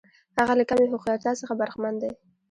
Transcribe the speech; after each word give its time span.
هغه 0.39 0.53
له 0.59 0.63
کمې 0.69 0.85
هوښیارتیا 0.91 1.31
څخه 1.41 1.53
برخمن 1.61 1.93
دی. 2.01 2.11